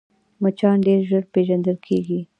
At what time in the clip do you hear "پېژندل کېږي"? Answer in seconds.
1.33-2.19